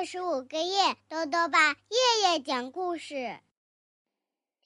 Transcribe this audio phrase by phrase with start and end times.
[0.00, 3.36] 二十五个月，豆豆爸夜夜讲故事，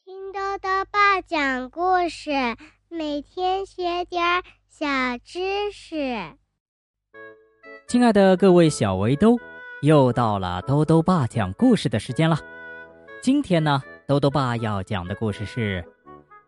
[0.05, 2.31] 听豆豆爸讲故事，
[2.89, 4.87] 每天学点小
[5.25, 5.97] 知识。
[7.89, 9.37] 亲爱的各位小围兜，
[9.83, 12.39] 又到了豆豆爸讲故事的时间了。
[13.21, 15.83] 今天呢，豆豆爸要讲的故事是《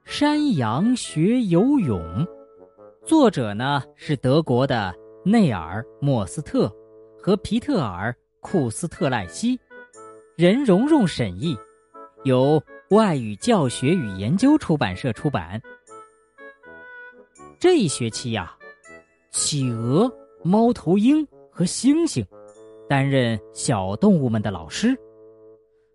[0.04, 2.00] 山羊学游泳》，
[3.04, 6.72] 作者呢是德国的内尔·莫斯特
[7.20, 8.16] 和皮特尔。
[8.46, 9.58] 库斯特赖希，
[10.36, 11.58] 任蓉蓉审译，
[12.22, 15.60] 由外语教学与研究出版社出版。
[17.58, 18.56] 这一学期呀，
[19.32, 20.08] 企鹅、
[20.44, 22.24] 猫头鹰和猩猩
[22.88, 24.96] 担任小动物们的老师。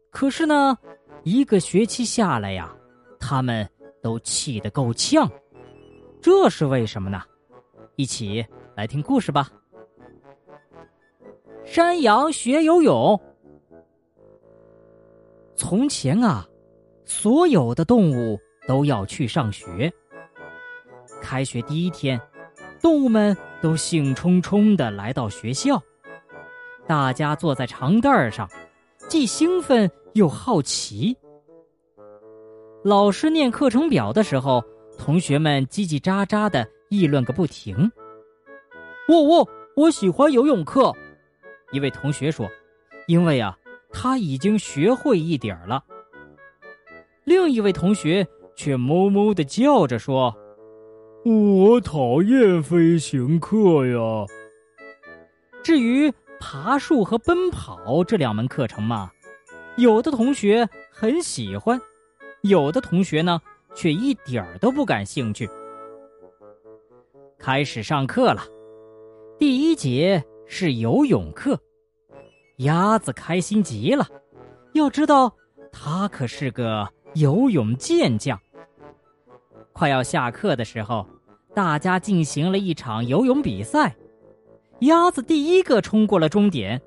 [0.10, 0.78] 可是呢，
[1.24, 2.76] 一个学期下来呀，
[3.18, 3.66] 他们
[4.02, 5.32] 都气得够呛。
[6.22, 7.24] 这是为什么呢？
[7.96, 9.50] 一起来听故事吧。
[11.64, 13.20] 山羊学游泳。
[15.56, 16.46] 从前啊，
[17.06, 19.92] 所有的动物都要去上学。
[21.22, 22.20] 开学第一天，
[22.82, 25.82] 动物们都兴冲冲的来到学校。
[26.88, 28.50] 大家坐在长凳上，
[29.08, 31.16] 既兴奋又好奇。
[32.84, 34.64] 老师念课程表的时候，
[34.98, 37.90] 同学们叽叽喳喳的议论个不停。
[39.08, 40.92] 我我我喜欢游泳课。
[41.72, 42.50] 一位同学说
[43.08, 43.58] ：“因为啊，
[43.92, 45.84] 他已经学会一点了。”
[47.24, 50.36] 另一位同学却哞哞的叫着说
[51.24, 54.26] ：“我讨厌飞行课呀。”
[55.64, 59.12] 至于爬树和奔跑这两门课程嘛，
[59.78, 61.80] 有的同学很喜欢，
[62.42, 63.40] 有的同学呢
[63.76, 65.48] 却一点儿都不感兴趣。
[67.38, 68.42] 开始上课了，
[69.38, 70.24] 第一节。
[70.46, 71.60] 是游泳课，
[72.58, 74.08] 鸭子开心极了。
[74.74, 75.34] 要知道，
[75.72, 78.40] 他可是个游泳健将。
[79.74, 81.08] 快要下课的时候，
[81.56, 83.96] 大家进行了一场游泳比赛。
[84.82, 86.82] 鸭子第一个冲过了终点，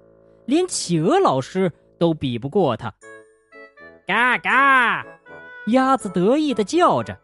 [0.47, 2.93] 连企鹅老师都比不过他。
[4.07, 5.07] 嘎嘎，
[5.69, 7.19] 鸭子得意的叫着，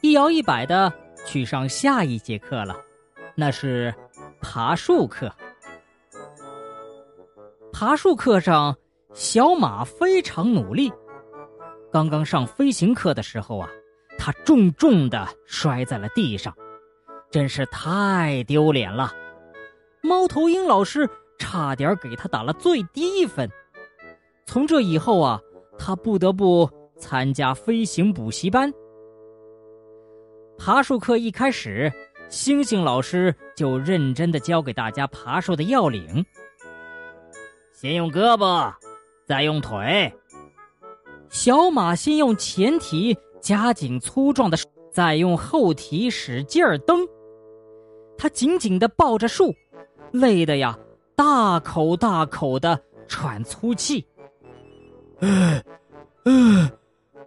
[0.00, 0.92] 一摇一摆的
[1.24, 2.76] 去上下一节课了，
[3.34, 3.94] 那是
[4.40, 5.32] 爬树课。
[7.78, 8.74] 爬树课上，
[9.12, 10.90] 小马非常努力。
[11.92, 13.68] 刚刚上飞行课的时候啊，
[14.16, 16.54] 他重重的摔在了地上，
[17.30, 19.12] 真是太丢脸了。
[20.02, 21.06] 猫头鹰老师
[21.38, 23.46] 差点给他打了最低分。
[24.46, 25.38] 从这以后啊，
[25.78, 26.66] 他不得不
[26.98, 28.72] 参加飞行补习班。
[30.56, 31.92] 爬树课一开始，
[32.30, 36.24] 星星老师就认真的教给大家爬树的要领。
[37.78, 38.72] 先用胳膊，
[39.26, 40.10] 再用腿。
[41.28, 47.06] 小马先用前蹄夹紧粗壮的树，再用后蹄使劲儿蹬。
[48.16, 49.54] 他紧紧的抱着树，
[50.10, 50.78] 累得呀，
[51.14, 54.02] 大口大口的喘粗气。
[55.20, 55.62] 嗯，
[56.24, 56.70] 嗯，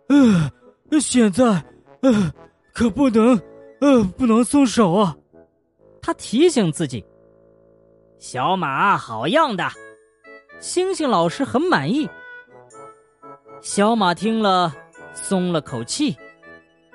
[0.07, 0.51] 嗯，
[0.99, 1.63] 现在，
[2.01, 2.33] 嗯，
[2.73, 3.39] 可不能，
[3.81, 5.15] 嗯，不能松手啊！
[6.01, 7.05] 他提醒自己。
[8.17, 9.69] 小马好样的！
[10.59, 12.09] 星星老师很满意。
[13.61, 14.73] 小马听了，
[15.13, 16.15] 松了口气，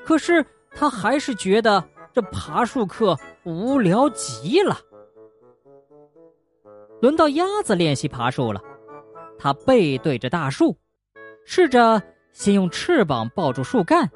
[0.05, 1.83] 可是他还是觉得
[2.13, 4.79] 这爬树课无聊极了。
[7.01, 8.61] 轮到鸭子练习爬树了，
[9.39, 10.77] 它背对着大树，
[11.45, 12.03] 试着
[12.33, 14.11] 先用翅膀抱住树干，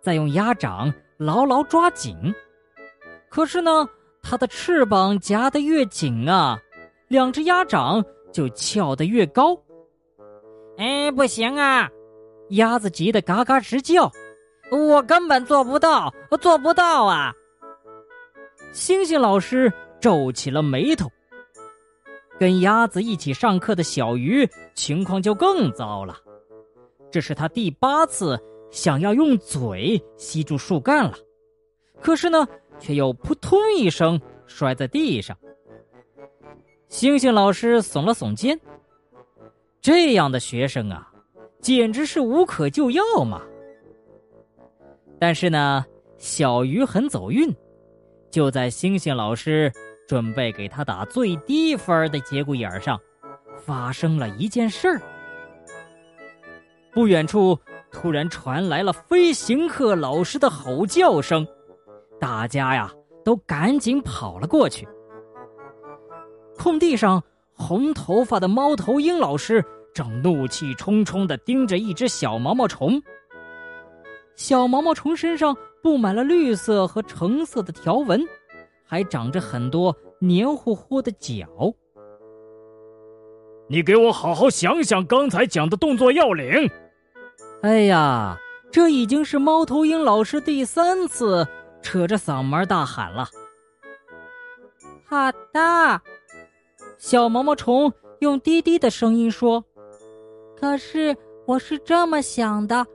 [0.00, 2.32] 再用鸭掌牢牢抓紧。
[3.28, 3.88] 可是呢，
[4.22, 6.60] 它的翅膀夹得越紧啊，
[7.08, 8.04] 两只鸭掌。
[8.32, 9.56] 就翘得越高，
[10.78, 11.90] 哎，不行啊！
[12.50, 14.10] 鸭子急得嘎嘎直叫，
[14.70, 17.32] 我根本做不到，做不到啊！
[18.72, 21.08] 星星老师皱起了眉头。
[22.38, 26.16] 跟鸭子一起上课的小鱼情况就更糟了，
[27.10, 28.40] 这是他第八次
[28.70, 31.14] 想要用嘴吸住树干了，
[32.00, 32.48] 可是呢，
[32.80, 35.36] 却又扑通一声摔在地上。
[36.92, 38.60] 星星老师耸了耸肩，
[39.80, 41.10] 这样的学生啊，
[41.58, 43.40] 简直是无可救药嘛。
[45.18, 45.86] 但是呢，
[46.18, 47.50] 小鱼很走运，
[48.30, 49.72] 就在星星老师
[50.06, 53.00] 准备给他打最低分的节骨眼上，
[53.56, 55.00] 发生了一件事儿。
[56.92, 57.58] 不远处
[57.90, 61.48] 突然传来了飞行课老师的吼叫声，
[62.20, 62.92] 大家呀
[63.24, 64.86] 都赶紧跑了过去。
[66.56, 67.22] 空地上
[67.54, 69.64] 红头发的猫头鹰老师
[69.94, 73.02] 正怒气冲冲地盯着一只小毛毛虫。
[74.34, 78.22] 小毛毛虫身上布满了绿色和橙色的条纹，
[78.86, 81.46] 还长着很多黏糊糊的脚。
[83.68, 86.70] 你给我好好想想刚才讲的动作要领。
[87.62, 88.38] 哎呀，
[88.70, 91.46] 这已经是猫头鹰老师第三次
[91.80, 93.28] 扯着嗓门大喊了。
[95.04, 96.00] 好的，
[97.02, 99.64] 小毛毛虫用低低的声音说
[100.56, 102.86] ：“可是我是这么想的，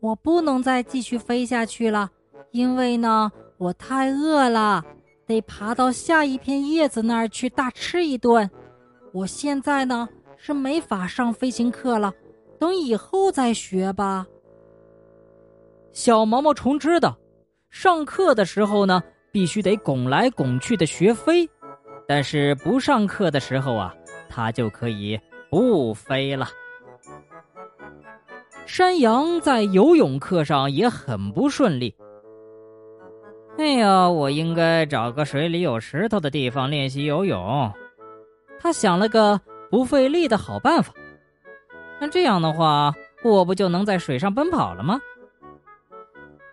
[0.00, 2.10] 我不能再继续飞下去了，
[2.50, 4.84] 因为呢，我太饿了，
[5.26, 8.48] 得爬到下一片叶子那儿去大吃一顿。
[9.12, 10.06] 我现在呢
[10.36, 12.12] 是没法上飞行课了。”
[12.60, 14.26] 等以后再学吧。
[15.90, 17.16] 小毛毛虫知道，
[17.70, 19.02] 上课的时候呢，
[19.32, 21.48] 必须得拱来拱去的学飞；
[22.06, 23.94] 但是不上课的时候啊，
[24.28, 25.18] 它就可以
[25.50, 26.46] 不飞了。
[28.66, 31.94] 山羊在游泳课上也很不顺利。
[33.58, 37.72] 哎呀，我应该找个水里有石头的地方练习游泳。
[38.58, 39.40] 他想了个
[39.70, 40.92] 不费力的好办法。
[42.00, 42.92] 那这样的话，
[43.22, 44.98] 我不就能在水上奔跑了吗？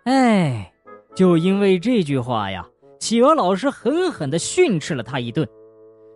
[0.04, 0.72] 哎，
[1.16, 2.68] 就因为这句话呀，
[3.02, 5.46] 企鹅老师狠狠的训斥了他一顿，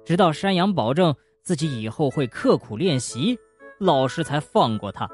[0.05, 3.35] 直到山羊保证自己以后会刻苦练习，
[3.79, 5.09] 老师才放过他。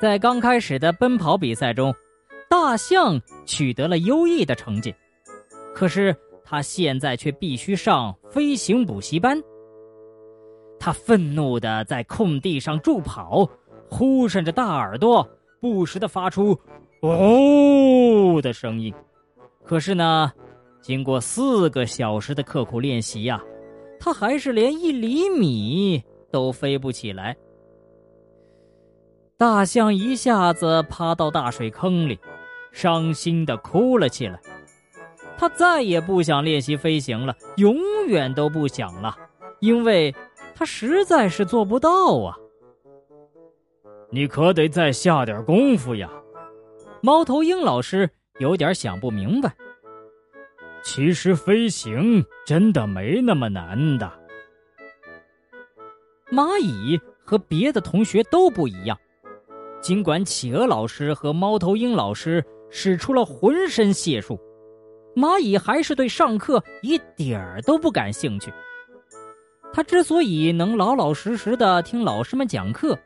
[0.00, 1.94] 在刚开始的奔跑比赛中，
[2.50, 4.92] 大象取得了优异的成绩，
[5.72, 6.14] 可是
[6.44, 9.40] 他现在却必须上飞行补习班。
[10.76, 13.48] 他愤怒的在空地上助跑，
[13.88, 15.24] 呼扇着大耳朵，
[15.60, 16.58] 不时的发出
[17.00, 18.92] “哦”的声音。
[19.64, 20.32] 可是呢，
[20.80, 23.42] 经过四个小时的刻苦练习呀，
[23.98, 27.36] 他还是连一厘米都飞不起来。
[29.36, 32.18] 大象一下子趴到大水坑里，
[32.72, 34.40] 伤心的哭了起来。
[35.36, 37.76] 他再也不想练习飞行了，永
[38.06, 39.16] 远都不想了，
[39.60, 40.14] 因为。
[40.54, 42.36] 他实在是做不到啊！
[44.10, 46.08] 你可得再下点功夫呀！
[47.00, 49.54] 猫头鹰老师有点想不明白。
[50.82, 54.12] 其实飞行真的没那么难的。
[56.30, 58.98] 蚂蚁和别的同学都不一样，
[59.80, 64.40] 尽管企鹅老师和猫头鹰老师使出了浑身解数，
[65.14, 68.52] 蚂蚁还是对上课一点儿都不感兴趣。
[69.74, 72.98] 他之所以能老老实实的听老师们讲课，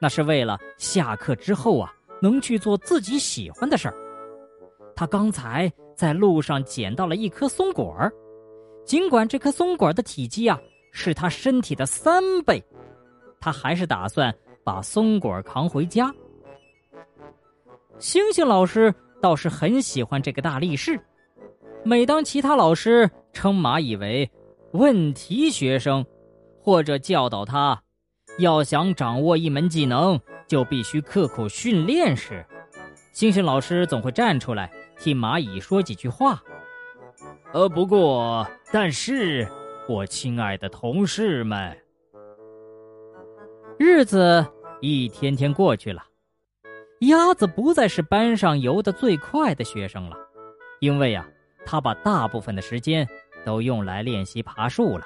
[0.00, 1.92] 那是为了下课之后啊，
[2.22, 4.03] 能去做自己喜欢的事儿。
[4.96, 8.12] 他刚才在路上捡到了一颗松果儿，
[8.84, 10.58] 尽管这颗松果的体积啊
[10.92, 12.62] 是他身体的三倍，
[13.40, 16.14] 他还是打算把松果扛回家。
[17.98, 21.00] 星星老师倒是很喜欢这个大力士，
[21.84, 24.30] 每当其他老师称蚂蚁为
[24.72, 26.04] 问题学生。
[26.66, 27.78] 或者教导他，
[28.38, 30.18] 要想掌握一门技能，
[30.48, 32.42] 就必须刻苦训练时，
[33.12, 36.42] 星星老师总会站出来替蚂蚁说几句话。
[37.52, 39.48] 呃，不过，但是，
[39.88, 41.76] 我亲爱的同事们，
[43.78, 44.44] 日子
[44.80, 46.02] 一天天过去了，
[47.00, 50.16] 鸭子不再是班上游得最快的学生了，
[50.80, 51.24] 因为呀，
[51.64, 53.06] 他把大部分的时间
[53.44, 55.04] 都用来练习爬树了。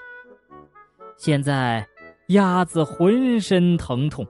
[1.16, 1.86] 现在，
[2.28, 4.26] 鸭子浑身疼痛，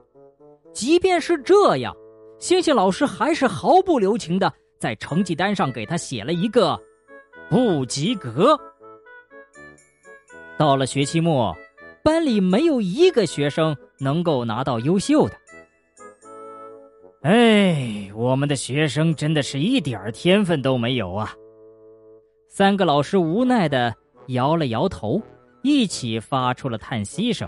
[0.73, 1.95] 即便是这样，
[2.37, 6.79] 星星老师还是毫不留情的在成绩单上给他写了一个
[7.49, 8.57] 不及格。
[10.57, 11.55] 到了学期末，
[12.03, 15.35] 班里没有一个学生能够拿到优秀的。
[17.21, 21.35] 哎，我们的学生真的是一点天分都没有啊！
[22.47, 23.93] 三个老师无奈的
[24.27, 25.21] 摇了摇头。
[25.61, 27.45] 一起发出了叹息声。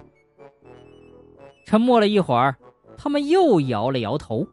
[1.65, 2.53] 沉默了一会儿，
[2.97, 4.45] 他们又摇了摇头。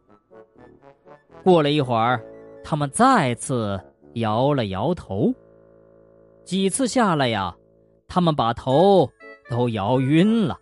[1.43, 2.23] 过了一会儿，
[2.63, 3.79] 他们再次
[4.13, 5.33] 摇了摇头。
[6.43, 7.55] 几次下来呀，
[8.07, 9.09] 他们把头
[9.49, 10.57] 都摇晕了。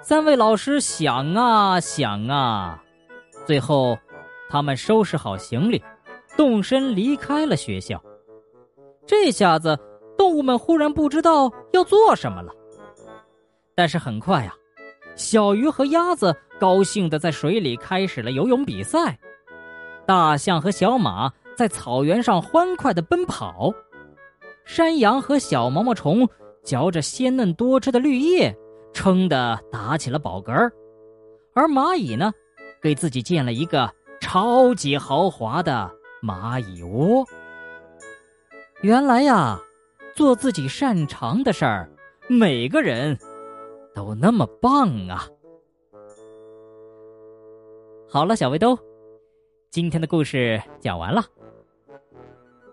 [0.00, 2.82] 三位老师想啊想啊，
[3.46, 3.98] 最后，
[4.48, 5.82] 他们收拾好行李，
[6.36, 8.02] 动身离开了学校。
[9.06, 9.78] 这下子。
[10.18, 12.52] 动物们忽然不知道要做什么了，
[13.74, 14.54] 但是很快呀，
[15.16, 19.18] 小鱼和鸭子高兴的在水里开始了游泳比赛，
[20.10, 23.72] 大象和小马在草原上欢快的奔跑，
[24.64, 26.28] 山羊和小毛毛虫
[26.64, 28.52] 嚼着鲜嫩多汁的绿叶，
[28.92, 30.72] 撑得打起了饱嗝儿，
[31.54, 32.32] 而蚂蚁呢，
[32.82, 33.88] 给自己建了一个
[34.20, 35.88] 超级豪华的
[36.20, 37.24] 蚂蚁窝。
[38.82, 39.60] 原来呀，
[40.16, 41.88] 做自己擅长的事儿，
[42.26, 43.16] 每个人
[43.94, 45.28] 都那么棒啊！
[48.08, 48.76] 好了，小围兜，
[49.70, 51.24] 今天的故事讲完了。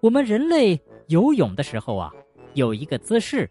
[0.01, 2.11] 我们人类游泳的时候啊，
[2.55, 3.47] 有一个姿势，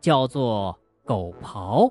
[0.00, 1.90] 叫做狗刨。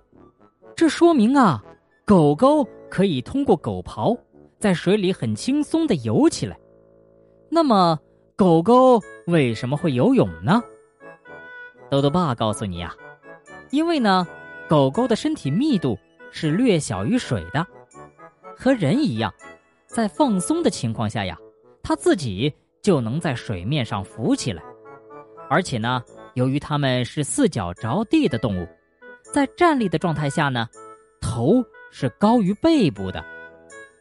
[0.77, 1.62] 这说明啊，
[2.05, 4.17] 狗狗可以通过狗刨
[4.57, 6.57] 在水里很轻松的游起来。
[7.50, 8.00] 那么，
[8.38, 10.63] 狗狗为什么会游泳呢？
[11.89, 12.95] 豆豆爸告诉你呀，
[13.72, 14.25] 因为呢，
[14.69, 16.00] 狗狗的身体密度
[16.31, 17.67] 是略小于水的，
[18.55, 19.33] 和人一样，
[19.94, 21.38] 在放松的情况下呀，
[21.82, 22.54] 它自己。
[22.82, 24.62] 就能在水面上浮起来，
[25.50, 28.68] 而且呢，由于它们是四脚着地的动物，
[29.22, 30.68] 在站立的状态下呢，
[31.22, 33.24] 头是高于背部的，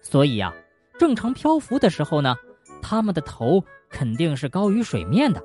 [0.00, 0.52] 所以啊，
[0.98, 2.34] 正常漂浮的时候呢，
[2.82, 5.40] 它们的头肯定是高于水面的。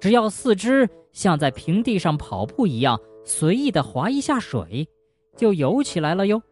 [0.00, 4.88] 只要四肢像在平地上跑步一样随意的划一下水，
[5.36, 6.42] 就游起来了哟。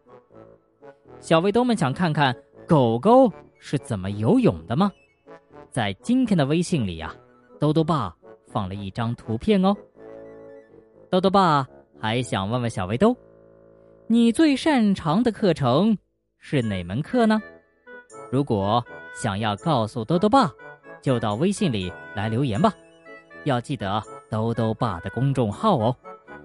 [1.19, 2.33] 小围兜们想看看
[2.67, 4.91] 狗狗是怎么游泳的吗？
[5.71, 7.15] 在今天的微信里呀，
[7.61, 8.13] 豆豆爸
[8.45, 9.73] 放了一张图片哦。
[11.09, 11.65] 豆豆爸
[11.97, 13.15] 还想问问小围兜，
[14.07, 15.97] 你最擅长的课程
[16.39, 17.41] 是哪门课呢？
[18.29, 18.83] 如果
[19.15, 20.51] 想要告诉豆豆爸，
[21.01, 22.73] 就到微信里来留言吧。
[23.45, 25.95] 要记得豆豆爸的公众号哦，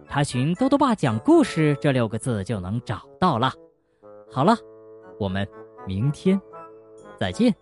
[0.09, 3.53] 查询“豆豆爸讲故事”这六个字就能找到了。
[4.31, 4.55] 好了，
[5.19, 5.47] 我们
[5.87, 6.41] 明天
[7.19, 7.55] 再见。